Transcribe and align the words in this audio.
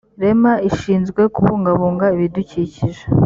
rema 0.21 0.53
ishinzwe 0.69 1.21
kubungabunga 1.35 2.05
ibidukikije 2.15 2.95